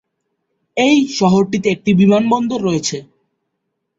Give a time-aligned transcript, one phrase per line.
[0.77, 2.97] এই শহরটিতে একটি বিমানবন্দর রয়েছে।